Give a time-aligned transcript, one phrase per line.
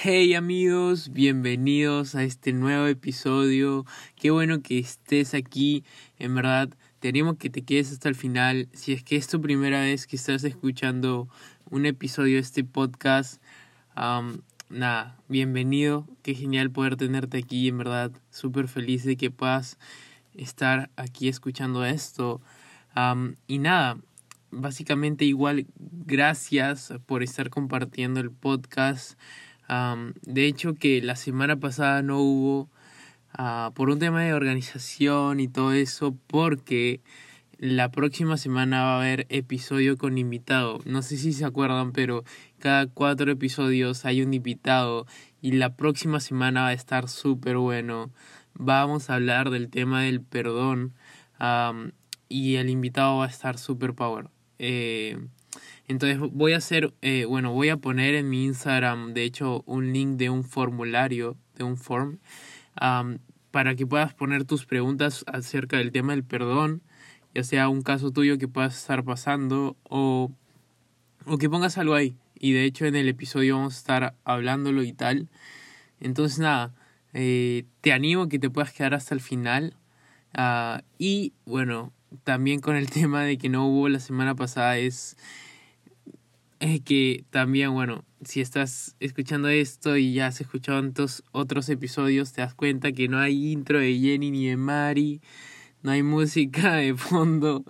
[0.00, 3.84] Hey amigos, bienvenidos a este nuevo episodio.
[4.14, 5.82] Qué bueno que estés aquí.
[6.20, 6.68] En verdad,
[7.00, 8.68] te animo que te quedes hasta el final.
[8.72, 11.28] Si es que es tu primera vez que estás escuchando
[11.68, 13.42] un episodio de este podcast,
[13.96, 16.06] nada, bienvenido.
[16.22, 17.66] Qué genial poder tenerte aquí.
[17.66, 19.78] En verdad, súper feliz de que puedas
[20.36, 22.40] estar aquí escuchando esto.
[23.48, 23.98] y nada,
[24.52, 29.18] básicamente igual, gracias por estar compartiendo el podcast
[29.68, 32.68] de hecho que la semana pasada no hubo
[33.38, 37.00] uh, por un tema de organización y todo eso porque
[37.58, 40.80] la próxima semana va a haber episodio con invitado.
[40.84, 42.24] No sé si se acuerdan, pero
[42.58, 45.06] cada cuatro episodios hay un invitado
[45.42, 48.10] y la próxima semana va a estar súper bueno.
[48.54, 50.94] Vamos a hablar del tema del perdón
[52.28, 54.30] y el invitado va a estar súper power.
[54.58, 55.18] Eh,
[55.86, 59.92] entonces voy a hacer, eh, bueno, voy a poner en mi Instagram, de hecho, un
[59.92, 62.18] link de un formulario, de un form,
[63.50, 66.82] para que puedas poner tus preguntas acerca del tema del perdón,
[67.34, 70.30] ya sea un caso tuyo que puedas estar pasando o,
[71.26, 72.16] o que pongas algo ahí.
[72.38, 75.28] Y de hecho en el episodio vamos a estar hablándolo y tal.
[76.00, 76.74] Entonces nada,
[77.12, 79.74] eh, te animo a que te puedas quedar hasta el final.
[80.34, 81.92] Ah, y bueno,
[82.24, 85.16] también con el tema de que no hubo la semana pasada es
[86.60, 92.32] es que también, bueno, si estás escuchando esto y ya has escuchado otros, otros episodios,
[92.32, 95.20] te das cuenta que no hay intro de Jenny ni de Mari,
[95.82, 97.64] no hay música de fondo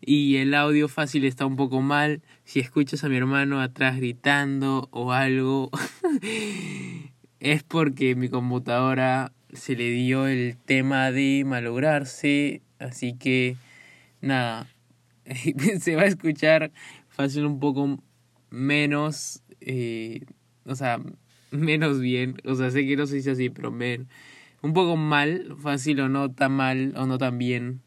[0.00, 2.22] y el audio fácil está un poco mal.
[2.44, 5.70] Si escuchas a mi hermano atrás gritando o algo,
[7.40, 13.56] es porque mi computadora se le dio el tema de malograrse, así que
[14.20, 14.68] nada,
[15.80, 16.70] se va a escuchar
[17.08, 17.98] fácil un poco
[18.50, 20.24] menos, eh,
[20.64, 21.00] o sea,
[21.50, 24.08] menos bien, o sea, sé que no se dice así, pero men,
[24.62, 27.82] un poco mal, fácil o no tan mal o no tan bien,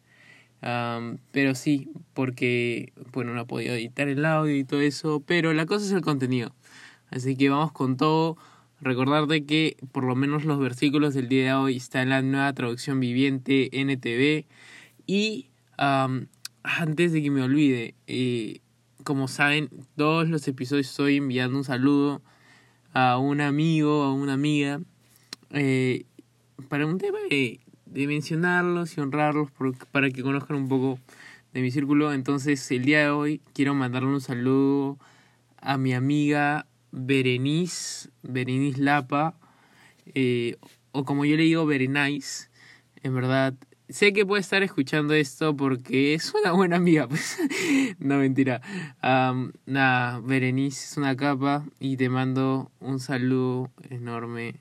[1.32, 5.66] pero sí, porque, bueno, no he podido editar el audio y todo eso, pero la
[5.66, 6.56] cosa es el contenido,
[7.10, 8.38] así que vamos con todo.
[8.82, 12.54] Recordarte que por lo menos los versículos del día de hoy están en la nueva
[12.54, 14.46] traducción viviente NTV.
[15.06, 18.60] Y antes de que me olvide, eh,
[19.04, 22.22] como saben, todos los episodios estoy enviando un saludo
[22.94, 24.82] a un amigo, a una amiga,
[25.52, 26.06] eh,
[26.70, 29.50] para un tema de, mencionarlos y honrarlos
[29.92, 31.00] para que conozcan un poco
[31.54, 32.14] de mi círculo.
[32.14, 34.98] Entonces, el día de hoy quiero mandarle un saludo
[35.58, 39.36] a mi amiga Berenice, Berenice Lapa,
[40.16, 40.58] eh,
[40.92, 42.50] o como yo le digo, Berenice.
[43.04, 43.54] En verdad,
[43.94, 47.38] sé que puede estar escuchando esto porque es una buena amiga, pues.
[48.00, 48.62] no, mentira.
[49.02, 54.56] nada, Berenice es una capa y te mando un saludo enorme.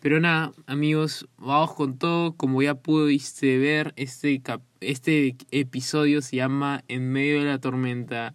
[0.00, 2.36] Pero nada, amigos, vamos con todo.
[2.36, 4.40] Como ya pudiste ver, este,
[4.80, 8.34] este episodio se llama En medio de la tormenta.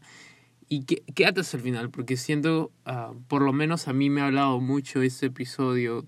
[0.67, 4.25] Y quédate hasta el final, porque siento, uh, por lo menos a mí me ha
[4.25, 6.05] hablado mucho este episodio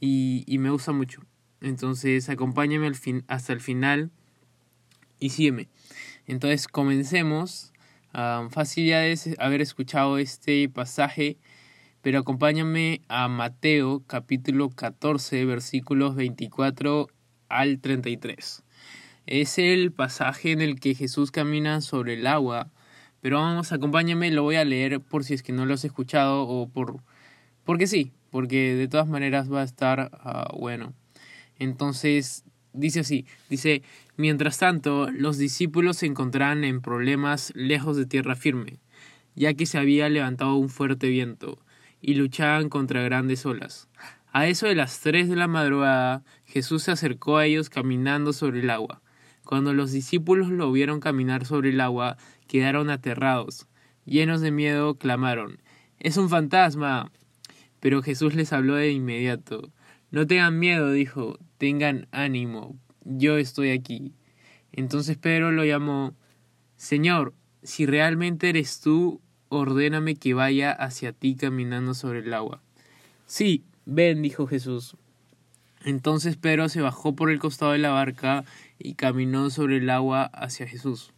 [0.00, 1.22] y, y me gusta mucho.
[1.64, 2.92] Entonces acompáñame
[3.26, 4.10] hasta el final
[5.18, 5.68] y sígueme.
[6.26, 7.72] Entonces comencemos.
[8.12, 11.38] Um, fácil ya es haber escuchado este pasaje,
[12.02, 17.08] pero acompáñame a Mateo capítulo 14 versículos 24
[17.48, 18.62] al 33.
[19.26, 22.70] Es el pasaje en el que Jesús camina sobre el agua,
[23.22, 26.46] pero vamos, acompáñame, lo voy a leer por si es que no lo has escuchado
[26.46, 27.00] o por...
[27.64, 30.92] porque sí, porque de todas maneras va a estar uh, bueno.
[31.58, 33.82] Entonces, dice así, dice,
[34.16, 38.78] mientras tanto, los discípulos se encontraban en problemas lejos de tierra firme,
[39.34, 41.58] ya que se había levantado un fuerte viento,
[42.00, 43.88] y luchaban contra grandes olas.
[44.32, 48.60] A eso de las tres de la madrugada, Jesús se acercó a ellos caminando sobre
[48.60, 49.00] el agua.
[49.44, 52.16] Cuando los discípulos lo vieron caminar sobre el agua,
[52.48, 53.68] quedaron aterrados.
[54.04, 55.62] Llenos de miedo, clamaron,
[56.00, 57.12] Es un fantasma.
[57.78, 59.70] Pero Jesús les habló de inmediato.
[60.14, 64.12] No tengan miedo, dijo, tengan ánimo, yo estoy aquí.
[64.70, 66.14] Entonces Pedro lo llamó,
[66.76, 67.34] Señor,
[67.64, 72.62] si realmente eres tú, ordéname que vaya hacia ti caminando sobre el agua.
[73.26, 74.96] Sí, ven, dijo Jesús.
[75.84, 78.44] Entonces Pedro se bajó por el costado de la barca
[78.78, 81.12] y caminó sobre el agua hacia Jesús.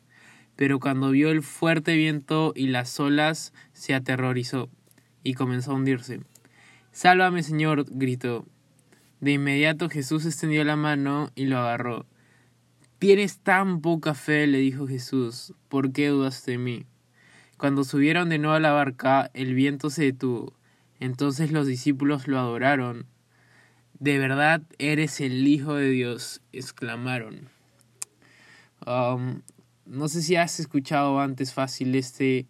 [0.56, 4.70] Pero cuando vio el fuerte viento y las olas, se aterrorizó
[5.22, 6.20] y comenzó a hundirse.
[6.92, 8.46] Sálvame, Señor, gritó.
[9.26, 12.06] De inmediato Jesús extendió la mano y lo agarró.
[13.00, 16.86] Tienes tan poca fe, le dijo Jesús, ¿por qué dudas de mí?
[17.56, 20.52] Cuando subieron de nuevo a la barca, el viento se detuvo,
[21.00, 23.06] Entonces los discípulos lo adoraron.
[23.98, 27.48] De verdad eres el Hijo de Dios, exclamaron.
[28.86, 29.42] Um,
[29.86, 32.46] no sé si has escuchado antes fácil este,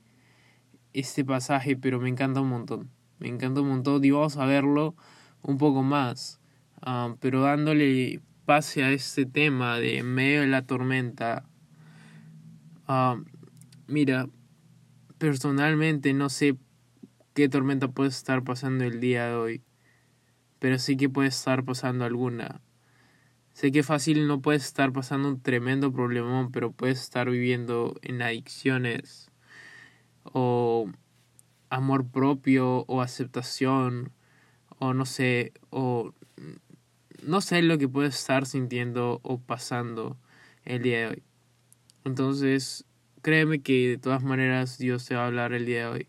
[0.93, 2.90] este pasaje, pero me encanta un montón.
[3.19, 4.94] Me encanta un montón y vamos a verlo
[5.40, 6.38] un poco más.
[6.84, 11.44] Um, pero dándole pase a este tema de en medio de la tormenta.
[12.88, 13.25] Um,
[13.87, 14.28] mira,
[15.19, 16.56] personalmente no sé
[17.34, 19.62] qué tormenta puede estar pasando el día de hoy,
[20.58, 22.61] pero sí que puede estar pasando alguna.
[23.52, 28.20] Sé que fácil no puedes estar pasando un tremendo problemón, pero puedes estar viviendo en
[28.20, 29.31] adicciones
[30.25, 30.90] o
[31.70, 34.12] amor propio o aceptación
[34.78, 36.12] o no sé, o
[37.22, 40.16] no sé lo que puedes estar sintiendo o pasando
[40.64, 41.22] el día de hoy.
[42.04, 42.84] Entonces,
[43.22, 46.08] créeme que de todas maneras Dios te va a hablar el día de hoy.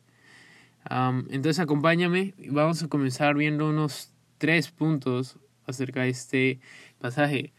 [1.30, 6.60] entonces acompáñame y vamos a comenzar viendo unos tres puntos acerca de este
[7.00, 7.54] pasaje.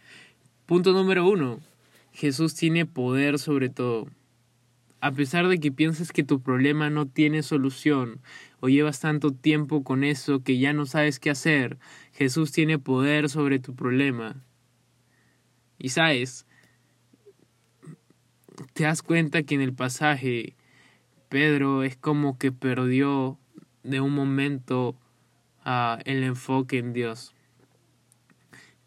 [0.67, 1.61] Punto número uno.
[2.13, 4.09] Jesús tiene poder sobre todo.
[5.01, 8.21] A pesar de que pienses que tu problema no tiene solución
[8.61, 11.79] o llevas tanto tiempo con eso que ya no sabes qué hacer,
[12.13, 14.43] Jesús tiene poder sobre tu problema.
[15.79, 16.47] Y sabes,
[18.73, 20.57] te das cuenta que en el pasaje
[21.29, 23.39] Pedro es como que perdió
[23.85, 24.97] de un momento
[25.65, 27.35] uh, el enfoque en Dios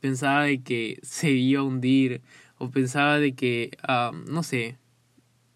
[0.01, 2.21] pensaba de que se iba a hundir
[2.57, 4.77] o pensaba de que, ah, no sé,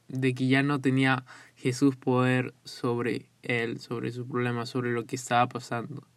[0.07, 1.25] de que ya no tenía
[1.56, 6.07] Jesús poder sobre él, sobre su problema, sobre lo que estaba pasando.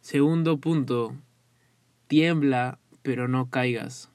[0.00, 1.14] Segundo punto,
[2.06, 4.10] tiembla pero no caigas.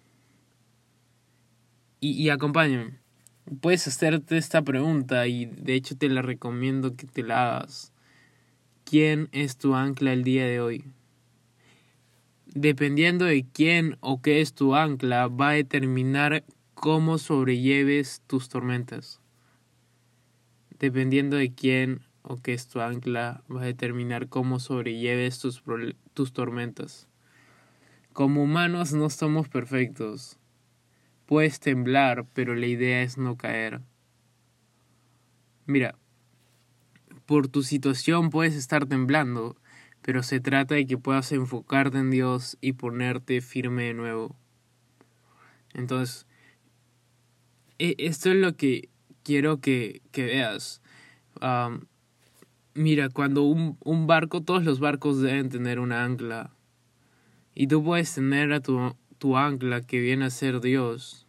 [1.99, 2.99] Y, y acompáñame.
[3.61, 7.93] Puedes hacerte esta pregunta y de hecho te la recomiendo que te la hagas.
[8.85, 10.85] ¿Quién es tu ancla el día de hoy?
[12.53, 16.43] dependiendo de quién o qué es tu ancla, va a determinar
[16.79, 19.19] cómo sobrelleves tus tormentas.
[20.79, 25.61] Dependiendo de quién o qué es tu ancla, va a determinar cómo sobrelleves tus,
[26.13, 27.09] tus tormentas.
[28.13, 30.39] Como humanos no somos perfectos.
[31.25, 33.81] Puedes temblar, pero la idea es no caer.
[35.65, 35.95] Mira,
[37.25, 39.57] por tu situación puedes estar temblando,
[40.01, 44.37] pero se trata de que puedas enfocarte en Dios y ponerte firme de nuevo.
[45.73, 46.28] Entonces,
[47.79, 48.89] esto es lo que
[49.23, 50.81] quiero que, que veas.
[52.73, 56.51] mira, cuando un, un, barco, todos los barcos deben tener una ancla.
[57.55, 61.25] Y tú puedes tener a tu, tu ancla que viene a ser Dios.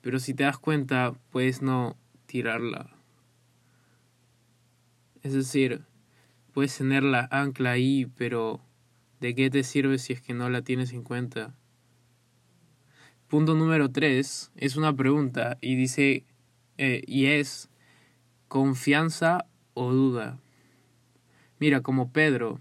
[0.00, 1.96] Pero si te das cuenta, puedes no
[2.26, 2.90] tirarla.
[5.22, 5.84] Es decir,
[6.52, 8.60] Puedes tener la ancla ahí, pero
[9.20, 11.54] ¿de qué te sirve si es que no la tienes en cuenta?
[13.30, 16.26] Punto número tres es una pregunta y dice,
[16.76, 17.70] eh, y es,
[18.48, 20.38] ¿confianza o duda?
[21.58, 22.60] Mira, como Pedro,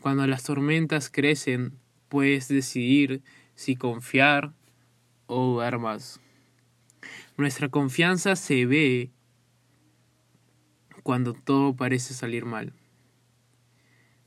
[0.00, 1.78] cuando las tormentas crecen,
[2.08, 3.22] puedes decidir
[3.54, 4.52] si confiar
[5.28, 6.20] o dudar más.
[7.36, 9.12] Nuestra confianza se ve
[11.04, 12.72] cuando todo parece salir mal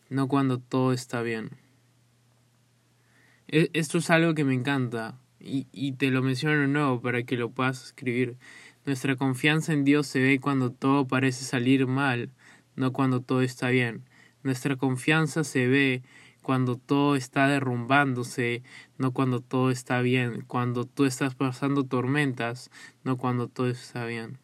[0.10, 1.52] no cuando todo está bien.
[3.48, 7.24] E, esto es algo que me encanta y, y te lo menciono de nuevo para
[7.24, 8.38] que lo puedas escribir.
[8.86, 12.32] Nuestra confianza en Dios se ve cuando todo parece salir mal,
[12.76, 14.04] no cuando todo está bien.
[14.44, 16.04] Nuestra confianza se ve
[16.42, 18.64] cuando todo está derrumbándose,
[18.98, 22.72] no cuando todo está bien, cuando tú estás pasando tormentas,
[23.04, 24.40] no cuando todo está bien.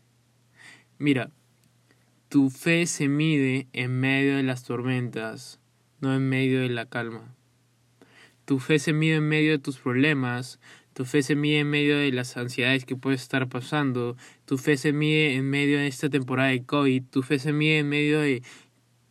[0.98, 1.32] Mira,
[2.30, 5.60] tu fe se mide en medio de las tormentas,
[6.00, 7.34] no en medio de la calma.
[8.46, 10.60] Tu fe se mide en medio de tus problemas,
[10.96, 14.78] tu fe se mide en medio de las ansiedades que puedes estar pasando, tu fe
[14.78, 18.22] se mide en medio de esta temporada de COVID, tu fe se mide en medio
[18.22, 18.44] de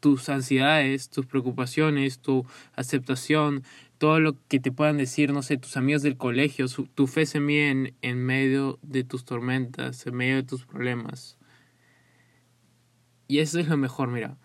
[0.00, 3.64] tus ansiedades, tus preocupaciones, tu aceptación,
[3.98, 7.38] todo lo que te puedan decir, no sé, tus amigos del colegio, tu fe se
[7.38, 11.36] mide en, en medio de tus tormentas, en medio de tus problemas.
[13.28, 14.38] Y eso es lo mejor, mira.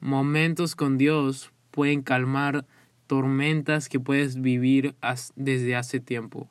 [0.00, 2.64] Momentos con Dios pueden calmar
[3.06, 4.94] tormentas que puedes vivir
[5.34, 6.48] desde hace tiempo.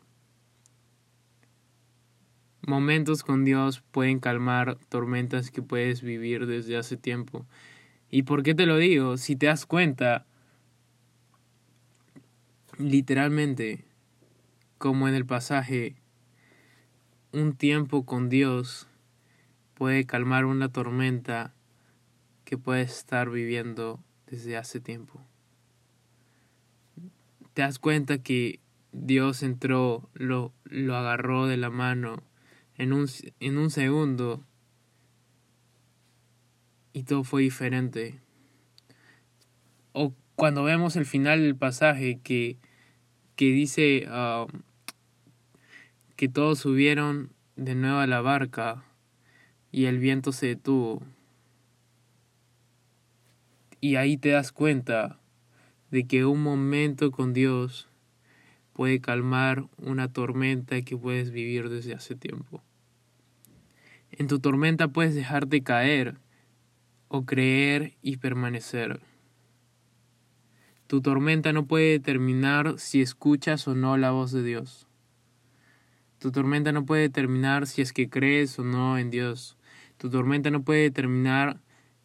[2.68, 7.46] Momentos con Dios pueden calmar tormentas que puedes vivir desde hace tiempo.
[8.10, 9.18] ¿Y por qué te lo digo?
[9.18, 10.26] Si te das cuenta,
[12.80, 13.86] literalmente,
[14.80, 15.96] como en el pasaje,
[17.32, 18.88] un tiempo con Dios
[19.76, 21.54] puede calmar una tormenta
[22.46, 25.22] que puedes estar viviendo desde hace tiempo.
[27.54, 28.60] Te das cuenta que
[28.92, 32.24] Dios entró, lo, lo agarró de la mano
[32.78, 33.08] en un,
[33.40, 34.44] en un segundo
[36.94, 38.22] y todo fue diferente.
[39.92, 42.58] O cuando vemos el final del pasaje que,
[43.36, 44.48] que dice um,
[46.16, 48.86] que todos subieron de nuevo a la barca
[49.72, 51.04] y el viento se detuvo.
[53.82, 55.20] Y ahí te das cuenta
[55.92, 57.90] de que un momento con Dios
[58.76, 62.62] puede calmar una tormenta que puedes vivir desde hace tiempo.
[64.12, 66.18] En tu tormenta puedes dejarte caer
[67.08, 69.00] o creer y permanecer.
[70.88, 74.90] Tu tormenta no puede determinar si escuchas o no la voz de Dios.
[76.20, 79.58] Tu tormenta no puede determinar si es que crees o no en Dios.
[79.98, 81.62] Tu tormenta no puede determinar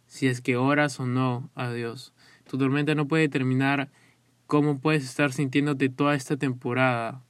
[0.07, 2.15] si es que oras o no a Dios.
[2.49, 3.91] Tu tormenta no puede determinar
[4.51, 7.23] cómo puedes estar sintiéndote toda esta temporada.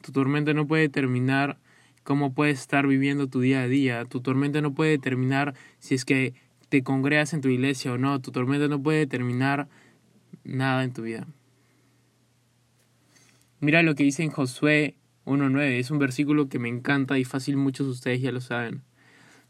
[0.00, 1.58] Tu tormenta no puede determinar
[2.04, 4.04] cómo puedes estar viviendo tu día a día.
[4.04, 6.34] Tu tormenta no puede determinar si es que
[6.68, 8.20] te congregas en tu iglesia o no.
[8.20, 9.66] Tu tormenta no puede determinar
[10.44, 11.26] nada en tu vida.
[13.58, 14.94] Mira lo que dice en Josué
[15.26, 15.80] 1.9.
[15.80, 18.82] Es un versículo que me encanta y fácil muchos de ustedes ya lo saben.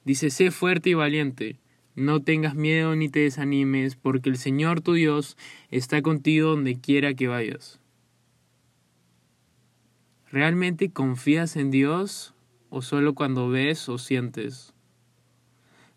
[0.07, 1.59] Dice, sé fuerte y valiente.
[1.99, 5.37] No tengas miedo ni te desanimes, porque el Señor tu Dios
[5.73, 7.81] está contigo donde quiera que vayas.
[10.31, 12.35] ¿Realmente confías en Dios
[12.71, 14.75] o solo cuando ves o sientes?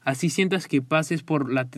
[0.02, 1.70] Así sientas que pases por la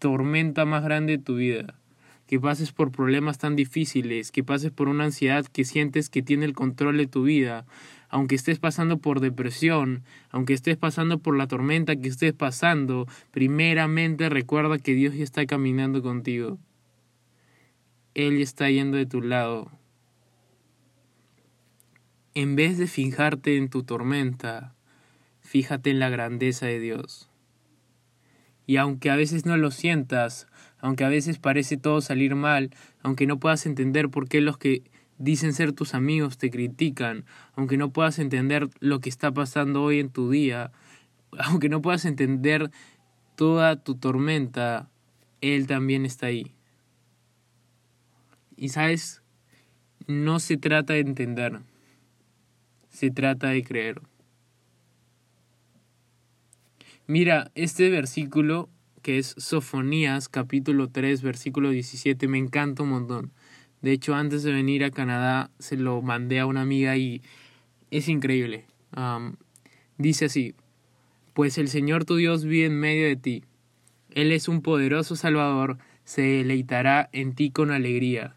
[0.00, 1.78] tormenta más grande de tu vida,
[2.26, 6.44] que pases por problemas tan difíciles, que pases por una ansiedad que sientes que tiene
[6.44, 7.66] el control de tu vida,
[8.10, 14.28] aunque estés pasando por depresión, aunque estés pasando por la tormenta que estés pasando, primeramente
[14.28, 16.58] recuerda que Dios ya está caminando contigo.
[18.14, 19.70] Él está yendo de tu lado.
[22.34, 24.74] En vez de fijarte en tu tormenta,
[25.40, 27.30] fíjate en la grandeza de Dios.
[28.66, 30.48] Y aunque a veces no lo sientas,
[30.78, 32.70] aunque a veces parece todo salir mal,
[33.02, 34.82] aunque no puedas entender por qué los que
[35.20, 40.00] dicen ser tus amigos te critican, aunque no puedas entender lo que está pasando hoy
[40.00, 40.72] en tu día,
[41.38, 42.70] aunque no puedas entender
[43.36, 44.90] toda tu tormenta,
[45.40, 46.54] Él también está ahí.
[48.56, 49.22] Y sabes,
[50.06, 51.60] no se trata de entender,
[52.88, 54.00] se trata de creer.
[57.06, 58.70] Mira, este versículo
[59.02, 63.32] que es Sofonías capítulo 3 versículo 17 me encanta un montón.
[63.82, 67.22] De hecho, antes de venir a Canadá se lo mandé a una amiga y
[67.90, 68.66] es increíble.
[69.96, 70.54] dice así,
[71.32, 73.44] pues el Señor tu Dios vive en medio de ti.
[74.10, 78.34] Él es un poderoso Salvador, se deleitará en ti con alegría.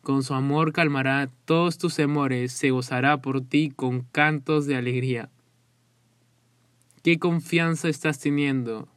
[0.00, 5.30] Con su amor calmará todos tus temores, se gozará por ti con cantos de alegría.
[7.02, 8.88] ¿Qué confianza estás teniendo?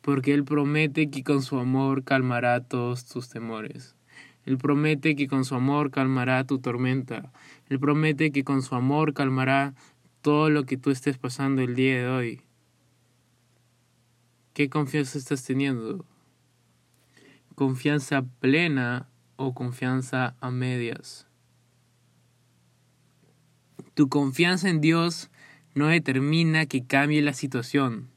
[0.00, 3.94] Porque Él promete que con su amor calmará todos tus temores.
[4.48, 7.34] Él promete que con su amor calmará tu tormenta.
[7.68, 9.74] Él promete que con su amor calmará
[10.22, 12.40] todo lo que tú estés pasando el día de hoy.
[14.54, 16.06] ¿Qué confianza estás teniendo?
[17.56, 21.26] ¿Confianza plena o confianza a medias?
[23.92, 25.28] Tu confianza en Dios
[25.74, 28.08] no determina que cambie la situación,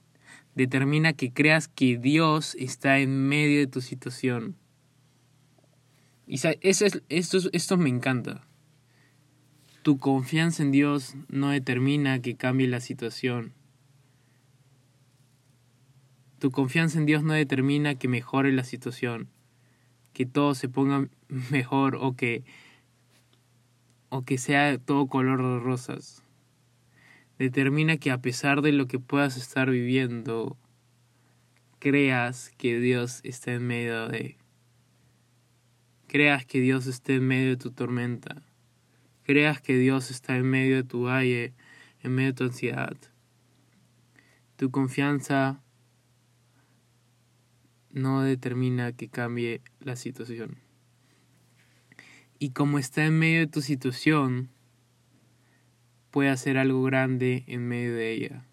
[0.56, 4.61] determina que creas que Dios está en medio de tu situación.
[6.32, 8.48] Y eso es, esto, esto me encanta.
[9.82, 13.52] Tu confianza en Dios no determina que cambie la situación.
[16.40, 19.28] Tu confianza en Dios no determina que mejore la situación,
[20.14, 21.10] que todo se ponga
[21.52, 22.46] mejor o que
[24.08, 26.24] o que sea todo color de rosas.
[27.40, 30.56] Determina que a pesar de lo que puedas estar viviendo,
[31.80, 34.38] creas que Dios está en medio de
[36.12, 38.44] Creas que Dios esté en medio de tu tormenta.
[39.24, 41.54] Creas que Dios está en medio de tu valle,
[42.02, 42.98] en medio de tu ansiedad.
[44.58, 45.64] Tu confianza
[47.92, 50.58] no determina que cambie la situación.
[52.40, 54.50] Y como está en medio de tu situación,
[56.10, 58.46] puede hacer algo grande en medio de ella.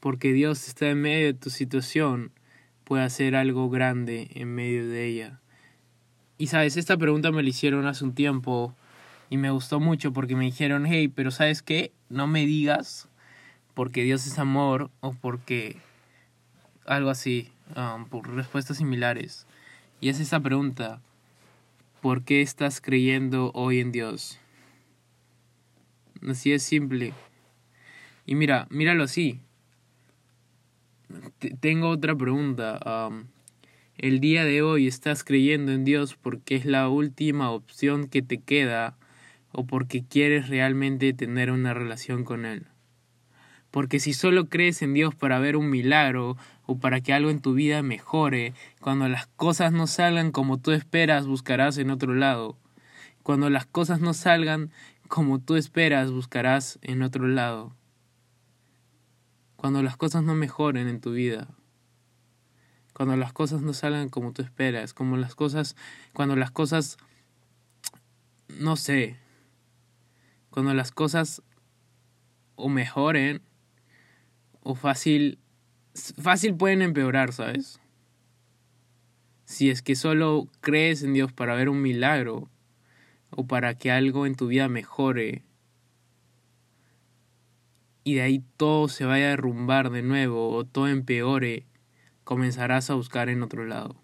[0.00, 2.32] Porque Dios está en medio de tu situación,
[2.82, 5.40] puede hacer algo grande en medio de ella.
[6.36, 8.74] Y sabes, esta pregunta me la hicieron hace un tiempo
[9.30, 13.08] y me gustó mucho porque me dijeron, hey, pero sabes qué, no me digas
[13.74, 15.76] porque Dios es amor o porque
[16.86, 17.50] algo así.
[17.76, 19.46] um, por respuestas similares.
[20.00, 21.00] Y es esta pregunta,
[22.02, 24.38] ¿por qué estás creyendo hoy en Dios?
[26.28, 27.12] Así es simple.
[28.26, 29.40] Y mira, míralo así.
[31.60, 32.80] tengo otra pregunta.
[32.84, 33.26] Um,
[33.96, 38.38] el día de hoy estás creyendo en Dios porque es la última opción que te
[38.38, 38.96] queda
[39.52, 42.66] o porque quieres realmente tener una relación con Él.
[43.70, 46.36] Porque si solo crees en Dios para ver un milagro
[46.66, 50.72] o para que algo en tu vida mejore, cuando las cosas no salgan como tú
[50.72, 52.58] esperas, buscarás en otro lado.
[53.22, 54.70] Cuando las cosas no salgan
[55.08, 57.76] como tú esperas, buscarás en otro lado.
[59.56, 61.48] Cuando las cosas no mejoren en tu vida,
[62.94, 65.76] cuando las cosas no salgan como tú esperas, como las cosas,
[66.14, 66.96] cuando las cosas,
[68.48, 69.18] no sé,
[70.50, 71.42] cuando las cosas
[72.54, 73.42] o mejoren
[74.62, 75.38] o fácil,
[75.92, 77.80] fácil pueden empeorar, ¿sabes?
[79.44, 82.48] Si es que solo crees en Dios para ver un milagro
[83.30, 85.42] o para que algo en tu vida mejore
[88.04, 91.66] y de ahí todo se vaya a derrumbar de nuevo o todo empeore,
[92.24, 93.96] comenzarás a buscar en otro lado.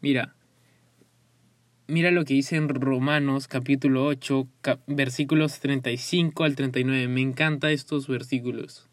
[0.00, 0.36] Mira,
[1.88, 4.48] mira lo que dice en Romanos capítulo 8,
[4.86, 7.08] versículos 35 al 39.
[7.08, 8.88] Me encantan estos versículos.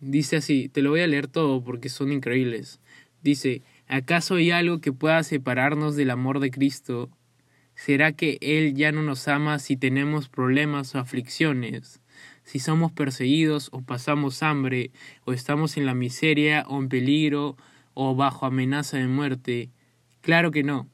[0.00, 2.80] Dice así, te lo voy a leer todo porque son increíbles.
[3.22, 7.10] Dice, ¿acaso hay algo que pueda separarnos del amor de Cristo?
[7.74, 12.00] ¿Será que Él ya no nos ama si tenemos problemas o aflicciones?
[12.50, 14.90] Si somos perseguidos o pasamos hambre,
[15.24, 17.56] o estamos en la miseria o en peligro
[17.94, 19.70] o bajo amenaza de muerte.
[20.20, 20.88] Claro que no.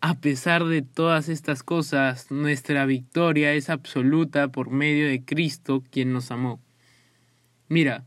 [0.00, 6.12] A pesar de todas estas cosas, nuestra victoria es absoluta por medio de Cristo quien
[6.12, 6.60] nos amó.
[7.68, 8.04] Mira,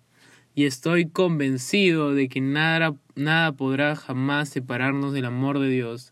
[0.54, 6.12] y estoy convencido de que nada, nada podrá jamás separarnos del amor de Dios,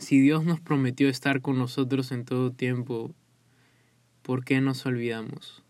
[0.00, 3.14] Si Dios nos prometió estar con nosotros en todo tiempo,
[4.22, 5.62] ¿por qué nos olvidamos?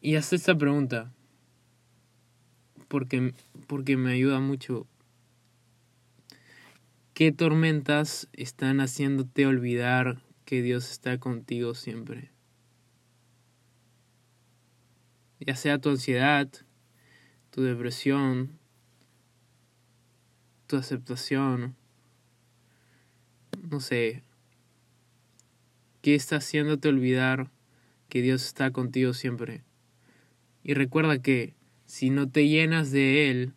[0.00, 1.14] Y haz esta pregunta,
[2.88, 3.34] porque,
[3.68, 4.88] porque me ayuda mucho.
[7.14, 12.32] ¿Qué tormentas están haciéndote olvidar que Dios está contigo siempre?
[15.38, 16.50] Ya sea tu ansiedad,
[17.50, 18.58] tu depresión,
[20.66, 21.76] tu aceptación,
[23.70, 24.22] no sé,
[26.02, 27.50] qué está haciéndote olvidar
[28.08, 29.64] que Dios está contigo siempre.
[30.62, 31.54] Y recuerda que
[31.86, 33.54] si no te llenas de Él,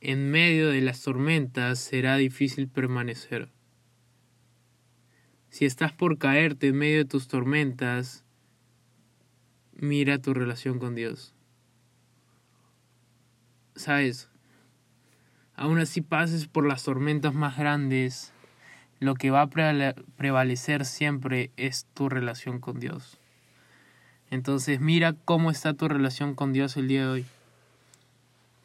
[0.00, 3.50] en medio de las tormentas será difícil permanecer.
[5.48, 8.24] Si estás por caerte en medio de tus tormentas,
[9.72, 11.34] mira tu relación con Dios.
[13.76, 14.28] Sabes,
[15.56, 18.32] aún así pases por las tormentas más grandes,
[19.00, 19.50] lo que va a
[20.16, 23.18] prevalecer siempre es tu relación con Dios.
[24.30, 27.26] Entonces mira cómo está tu relación con Dios el día de hoy.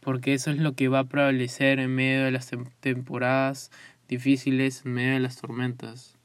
[0.01, 2.49] Porque eso es lo que va a prevalecer en medio de las
[2.79, 3.69] temporadas
[4.07, 6.15] difíciles, en medio de las tormentas.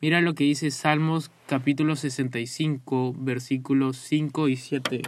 [0.00, 5.02] Mira lo que dice Salmos capítulo 65, versículos 5 y 7.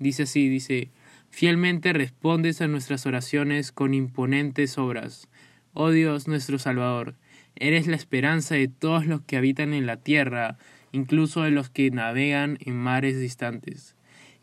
[0.00, 0.90] Dice así, dice,
[1.30, 5.28] Fielmente respondes a nuestras oraciones con imponentes obras.
[5.72, 7.14] Oh Dios nuestro Salvador,
[7.54, 10.58] eres la esperanza de todos los que habitan en la tierra,
[10.92, 13.94] incluso de los que navegan en mares distantes.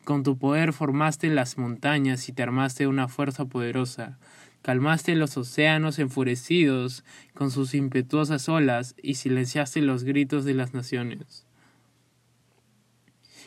[0.03, 4.19] Con tu poder formaste las montañas y te armaste una fuerza poderosa.
[4.61, 11.44] Calmaste los océanos enfurecidos con sus impetuosas olas y silenciaste los gritos de las naciones.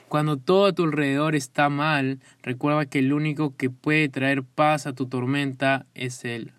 [0.09, 4.87] Cuando todo a tu alrededor está mal, recuerda que el único que puede traer paz
[4.87, 6.53] a tu tormenta es Él.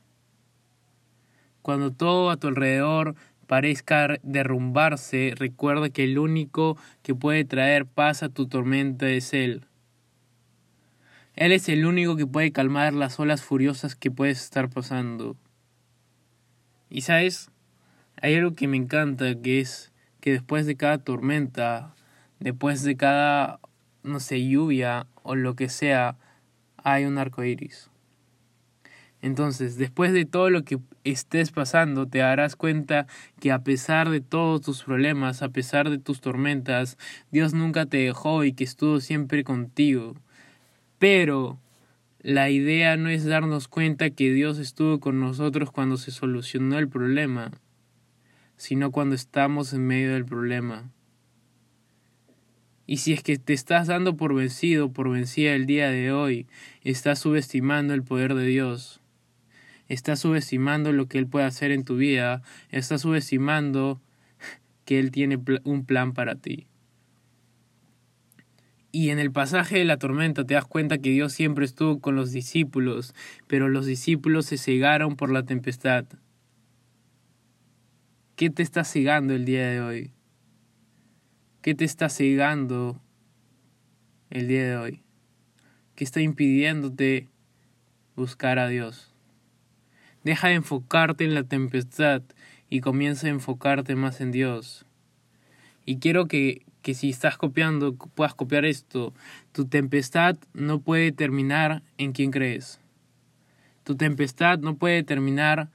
[1.64, 3.16] Cuando todo a tu alrededor
[3.48, 9.66] parezca derrumbarse, recuerda que el único que puede traer paz a tu tormenta es Él.
[11.36, 15.36] Él es el único que puede calmar las olas furiosas que puedes estar pasando.
[16.92, 17.50] Y sabes,
[18.22, 21.96] hay algo que me encanta, que es que después de cada tormenta
[22.40, 23.60] después de cada,
[24.04, 26.18] no sé, lluvia o lo que sea,
[26.78, 27.90] hay un arco iris.
[29.22, 33.06] Entonces, después de todo lo que estés pasando, te darás cuenta
[33.40, 36.98] que a pesar de todos tus problemas, a pesar de tus tormentas,
[37.32, 40.16] Dios nunca te dejó y que estuvo siempre contigo.
[41.00, 41.60] Pero
[42.22, 46.88] la idea no es darnos cuenta que Dios estuvo con nosotros cuando se solucionó el
[46.88, 47.52] problema,
[48.56, 50.90] sino cuando estamos en medio del problema.
[52.90, 56.48] Y si es que te estás dando por vencido, por vencida el día de hoy,
[56.82, 59.00] estás subestimando el poder de Dios.
[59.88, 62.42] Estás subestimando lo que Él puede hacer en tu vida.
[62.72, 64.02] Estás subestimando
[64.86, 66.66] que Él tiene un plan para ti.
[68.92, 72.16] Y en el pasaje de la tormenta te das cuenta que Dios siempre estuvo con
[72.16, 73.14] los discípulos,
[73.46, 76.06] pero los discípulos se cegaron por la tempestad.
[78.36, 80.12] ¿Qué te está cegando el día de hoy?
[81.70, 83.00] ¿Qué te está cegando
[84.32, 85.04] el día de hoy?
[85.94, 87.28] ¿Qué está impidiéndote
[88.16, 89.14] buscar a Dios?
[90.24, 92.24] Deja de enfocarte en la tempestad
[92.72, 94.88] y comienza a enfocarte más en Dios.
[95.86, 99.14] Y quiero que, que si estás copiando, puedas copiar esto.
[99.52, 102.80] Tu tempestad no puede terminar en quien crees.
[103.84, 105.70] Tu tempestad no puede terminar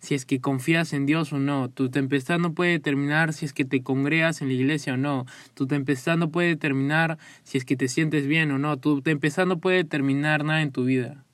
[0.00, 1.70] si es que confías en Dios o no.
[1.70, 5.26] Tu tempestad no puede terminar si es que te congregas en la iglesia o no.
[5.54, 8.76] Tu tempestad no puede terminar si es que te sientes bien o no.
[8.76, 11.24] Tu tempestad no puede terminar nada en tu vida.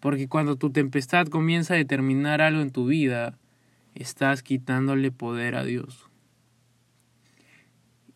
[0.00, 3.38] Porque cuando tu tempestad comienza a determinar algo en tu vida,
[3.94, 6.08] estás quitándole poder a Dios.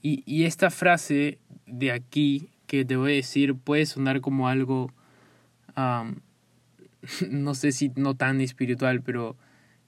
[0.03, 4.93] Y, y esta frase de aquí que te voy a decir puede sonar como algo
[7.31, 9.37] no sé si no tan espiritual, pero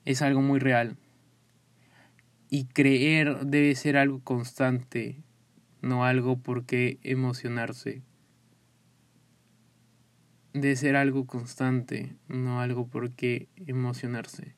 [0.05, 0.97] es algo muy real.
[2.51, 5.23] Y creer debe ser algo constante,
[5.83, 8.03] no algo por qué emocionarse.
[10.55, 14.55] Debe ser algo constante, no algo por qué emocionarse.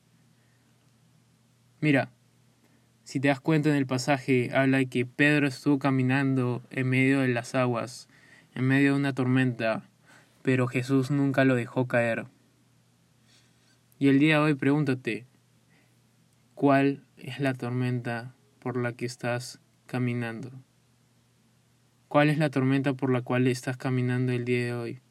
[1.81, 2.11] Mira,
[3.03, 7.19] si te das cuenta en el pasaje, habla de que Pedro estuvo caminando en medio
[7.19, 8.07] de las aguas,
[8.55, 9.89] en medio de una tormenta,
[10.43, 12.27] pero Jesús nunca lo dejó caer.
[14.01, 15.27] Y el día de hoy pregúntate,
[16.55, 20.51] ¿cuál es la tormenta por la que estás caminando?
[22.07, 25.01] ¿Cuál es la tormenta por la cual estás caminando el día de hoy?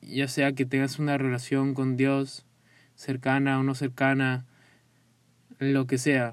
[0.00, 2.46] Ya sea que tengas una relación con Dios
[2.94, 4.46] cercana o no cercana,
[5.58, 6.32] lo que sea.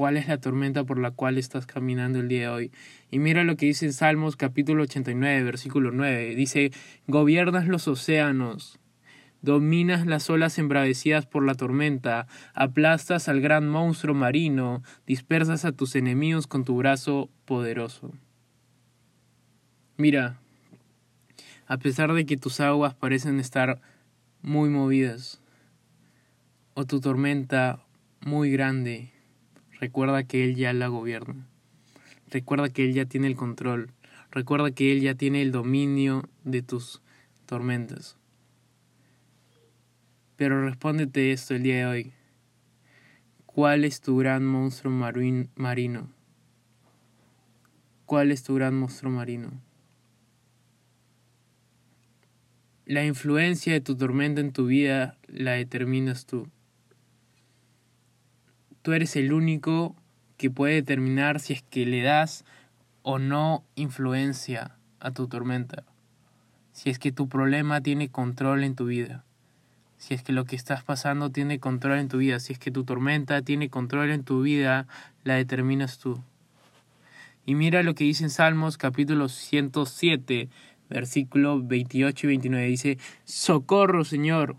[0.00, 2.72] ¿Cuál es la tormenta por la cual estás caminando el día de hoy?
[3.10, 6.34] Y mira lo que dice en Salmos capítulo 89, versículo 9.
[6.36, 6.72] Dice,
[7.06, 8.78] gobiernas los océanos,
[9.42, 15.94] dominas las olas embravecidas por la tormenta, aplastas al gran monstruo marino, dispersas a tus
[15.94, 18.10] enemigos con tu brazo poderoso.
[19.98, 20.40] Mira,
[21.66, 23.82] a pesar de que tus aguas parecen estar
[24.40, 25.42] muy movidas,
[26.72, 27.84] o tu tormenta
[28.22, 29.12] muy grande,
[29.80, 31.46] recuerda que Él ya la gobierna.
[32.28, 33.90] Recuerda que Él ya tiene el control.
[34.30, 37.02] Recuerda que Él ya tiene el dominio de tus
[37.46, 38.16] tormentas.
[40.36, 42.12] Pero respóndete esto el día de hoy.
[43.46, 46.08] ¿Cuál es tu gran monstruo marino?
[48.06, 49.50] ¿Cuál es tu gran monstruo marino?
[52.86, 56.48] La influencia de tu tormenta en tu vida la determinas tú.
[58.82, 59.94] Tú eres el único
[60.38, 62.46] que puede determinar si es que le das
[63.02, 65.84] o no influencia a tu tormenta.
[66.72, 69.22] Si es que tu problema tiene control en tu vida.
[69.98, 72.40] Si es que lo que estás pasando tiene control en tu vida.
[72.40, 74.86] Si es que tu tormenta tiene control en tu vida,
[75.24, 76.22] la determinas tú.
[77.44, 80.48] Y mira lo que dice en Salmos capítulo 107,
[80.88, 82.66] versículo 28 y 29.
[82.66, 84.56] Dice, Socorro, Señor.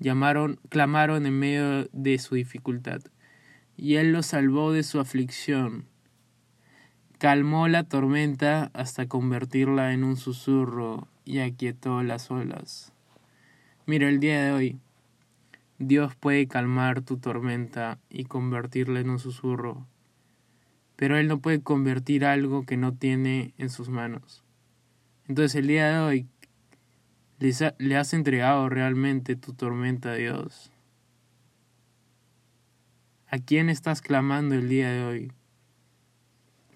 [0.00, 3.00] Llamaron, clamaron en medio de su dificultad
[3.76, 5.86] y él lo salvó de su aflicción.
[7.18, 12.92] Calmó la tormenta hasta convertirla en un susurro y aquietó las olas.
[13.86, 14.78] Mira, el día de hoy,
[15.78, 19.86] Dios puede calmar tu tormenta y convertirla en un susurro,
[20.96, 24.44] pero Él no puede convertir algo que no tiene en sus manos.
[25.26, 26.28] Entonces el día de hoy,
[27.78, 30.70] le has entregado realmente tu tormenta a Dios.
[33.34, 35.32] ¿A quién estás clamando el día de hoy?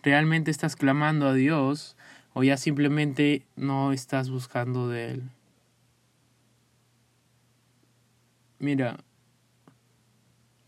[0.03, 1.97] ¿Realmente estás clamando a Dios
[2.33, 5.31] o ya simplemente no estás buscando de Él?
[8.59, 8.97] Mira,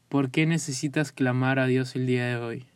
[0.09, 2.67] ¿por qué necesitas clamar a Dios el día de hoy?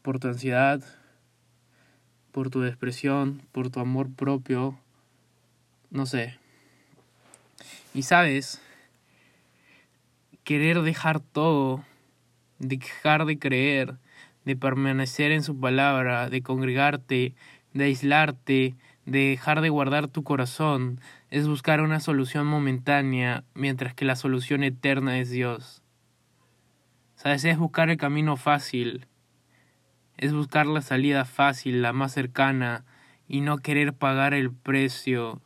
[0.00, 0.82] ¿Por tu ansiedad?
[2.32, 4.78] por tu expresión, por tu amor propio,
[5.90, 6.38] no sé.
[7.92, 8.62] Y sabes,
[10.44, 11.82] querer dejar todo,
[12.58, 13.96] dejar de creer,
[14.44, 17.34] de permanecer en su palabra, de congregarte,
[17.72, 18.74] de aislarte,
[19.06, 24.62] de dejar de guardar tu corazón, es buscar una solución momentánea, mientras que la solución
[24.62, 25.82] eterna es Dios.
[27.16, 29.06] Sabes, es buscar el camino fácil,
[30.16, 32.84] es buscar la salida fácil, la más cercana,
[33.26, 35.40] y no querer pagar el precio.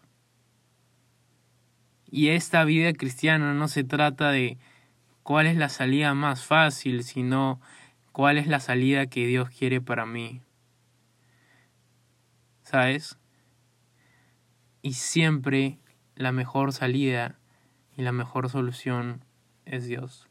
[2.11, 4.59] Y esta vida cristiana no se trata de
[5.29, 7.61] cuál es la salida más fácil, sino
[8.13, 10.41] cuál es la salida que Dios quiere para mí.
[12.63, 13.19] ¿Sabes?
[14.81, 15.81] Y siempre
[16.15, 17.39] la mejor salida
[17.95, 19.23] y la mejor solución
[19.67, 20.31] es Dios.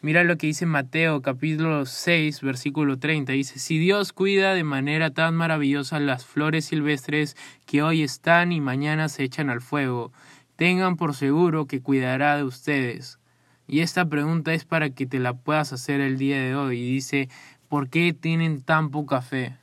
[0.00, 3.32] Mira lo que dice Mateo capítulo 6 versículo 30.
[3.32, 7.36] Dice, si Dios cuida de manera tan maravillosa las flores silvestres
[7.66, 10.12] que hoy están y mañana se echan al fuego,
[10.58, 13.20] tengan por seguro que cuidará de ustedes.
[13.68, 16.82] Y esta pregunta es para que te la puedas hacer el día de hoy.
[16.82, 17.28] dice,
[17.68, 19.56] ¿por qué tienen tan poca fe?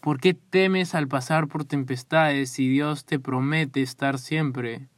[0.00, 4.88] ¿Por qué temes al pasar por tempestades si Dios te promete estar siempre?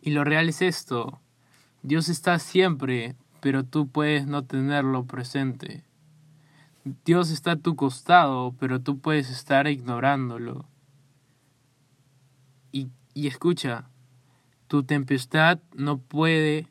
[0.00, 1.20] Y lo real es esto
[1.82, 5.82] Dios está siempre, pero tú puedes no tenerlo presente.
[7.04, 10.66] Dios está a tu costado, pero tú puedes estar ignorándolo.
[13.18, 13.90] Y, y escucha,
[14.68, 16.68] tu tempestad no puede,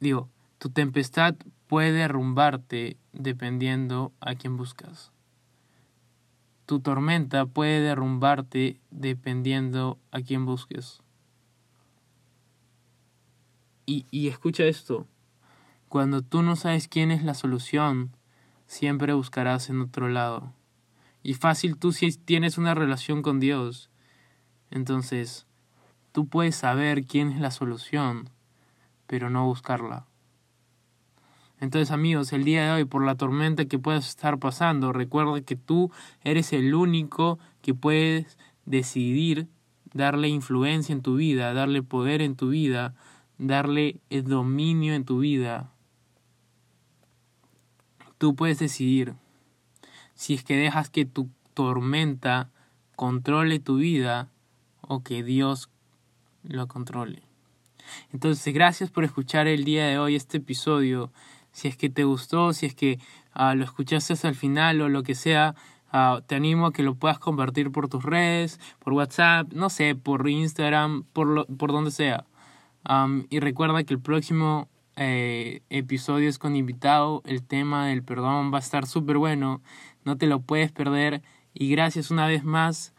[0.00, 1.34] digo, tu tempestad
[1.66, 5.12] puede derrumbarte dependiendo a quién buscas.
[6.64, 11.02] Tu tormenta puede derrumbarte dependiendo a quién busques.
[13.86, 15.08] Y, escucha esto,
[15.88, 18.16] cuando tú no sabes quién es la solución,
[18.68, 20.54] siempre buscarás en otro lado.
[21.24, 23.90] Y fácil tú si tienes una relación con Dios,
[24.70, 25.46] entonces
[26.12, 28.30] tú puedes saber quién es la solución,
[29.06, 30.06] pero no buscarla.
[31.60, 35.56] Entonces amigos, el día de hoy, por la tormenta que puedas estar pasando, recuerda que
[35.56, 35.90] tú
[36.22, 39.48] eres el único que puedes decidir
[39.92, 42.94] darle influencia en tu vida, darle poder en tu vida,
[43.36, 45.70] darle el dominio en tu vida.
[48.16, 49.14] Tú puedes decidir
[50.14, 52.50] si es que dejas que tu tormenta
[52.96, 54.30] controle tu vida
[54.82, 55.70] o que Dios
[56.42, 57.22] lo controle.
[58.12, 61.12] Entonces, gracias por escuchar el día de hoy este episodio.
[61.52, 62.98] Si es que te gustó, si es que
[63.32, 65.54] ah, lo escuchaste hasta el final o lo que sea,
[65.90, 69.94] ah, te animo a que lo puedas compartir por tus redes, por WhatsApp, no sé,
[69.94, 72.26] por Instagram, por, lo, por donde sea
[73.28, 77.22] y recuerda que el próximo eh, episodio es con invitado.
[77.24, 79.60] El tema del perdón va a estar súper bueno.
[80.04, 81.22] No te lo puedes perder.
[81.52, 82.94] Y gracias una vez más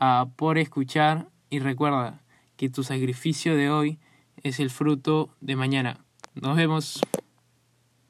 [0.00, 1.28] uh, por escuchar.
[1.48, 2.22] Y recuerda
[2.60, 3.98] que tu sacrificio de hoy
[4.42, 6.04] es el fruto de mañana.
[6.34, 7.00] Nos vemos.